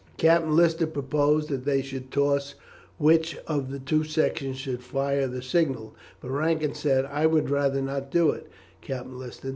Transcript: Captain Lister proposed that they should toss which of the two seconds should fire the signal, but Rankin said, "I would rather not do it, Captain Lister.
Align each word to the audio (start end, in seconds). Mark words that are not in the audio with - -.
Captain 0.17 0.55
Lister 0.55 0.87
proposed 0.87 1.47
that 1.49 1.63
they 1.63 1.79
should 1.83 2.09
toss 2.09 2.55
which 2.97 3.37
of 3.45 3.69
the 3.69 3.77
two 3.77 4.03
seconds 4.03 4.57
should 4.57 4.81
fire 4.81 5.27
the 5.27 5.43
signal, 5.43 5.93
but 6.21 6.31
Rankin 6.31 6.73
said, 6.73 7.05
"I 7.05 7.27
would 7.27 7.51
rather 7.51 7.83
not 7.83 8.09
do 8.09 8.31
it, 8.31 8.47
Captain 8.81 9.19
Lister. 9.19 9.49